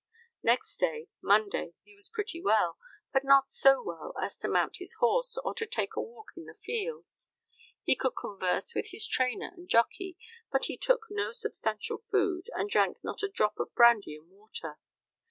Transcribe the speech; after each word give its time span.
Next 0.41 0.77
day, 0.79 1.09
Monday, 1.21 1.75
he 1.83 1.93
was 1.95 2.09
pretty 2.09 2.41
well, 2.41 2.79
but 3.13 3.23
not 3.23 3.51
so 3.51 3.83
well 3.83 4.15
as 4.19 4.35
to 4.37 4.47
mount 4.47 4.77
his 4.77 4.95
horse, 4.95 5.37
or 5.45 5.53
to 5.53 5.67
take 5.67 5.95
a 5.95 6.01
walk 6.01 6.29
in 6.35 6.45
the 6.45 6.55
fields. 6.55 7.29
He 7.83 7.95
could 7.95 8.15
converse 8.19 8.73
with 8.73 8.87
his 8.87 9.05
trainer 9.07 9.51
and 9.55 9.69
jockey, 9.69 10.17
but 10.51 10.65
he 10.65 10.75
took 10.75 11.05
no 11.11 11.33
substantial 11.33 11.99
food, 12.09 12.49
and 12.55 12.67
drank 12.67 12.97
not 13.03 13.21
a 13.21 13.27
drop 13.29 13.59
of 13.59 13.75
brandy 13.75 14.15
and 14.15 14.27
water. 14.31 14.79